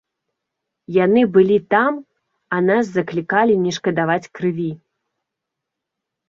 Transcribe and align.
Яны 1.05 1.21
былі 1.35 1.57
там, 1.73 1.93
а 2.55 2.61
нас 2.69 2.85
заклікалі 2.95 3.53
не 3.67 3.71
шкадаваць 3.77 4.31
крыві. 4.39 4.67